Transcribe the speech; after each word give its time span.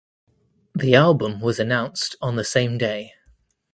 The 0.73 0.95
album 0.95 1.41
was 1.41 1.59
announced 1.59 2.15
on 2.23 2.35
the 2.35 2.43
same 2.43 2.79
day. 2.79 3.13